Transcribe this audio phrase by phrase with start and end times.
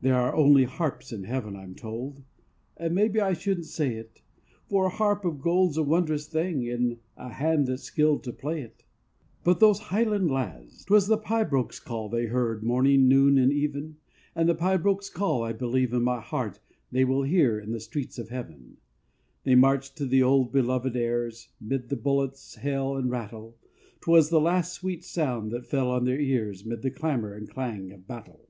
[0.00, 2.24] There are only harps in heaven, I'm told,
[2.76, 4.20] And maybe I shouldn't say it,
[4.68, 8.60] For a harp of gold's a wondrous thing In a hand that's skilled to play
[8.62, 8.82] it.
[9.44, 13.98] But those highland lads, 'twas the pibroch's call They heard morning, noon, and even,
[14.34, 16.58] And the pibroch's call, I believe in my heart,
[16.90, 18.78] They will hear in the streets of heaven.
[19.44, 23.56] They marched to the old belovèd airs 'Mid the bullets' hail and rattle;
[24.00, 27.92] 'Twas the last sweet sound that fell on their ears 'Mid the clamor and clang
[27.92, 28.48] of battle.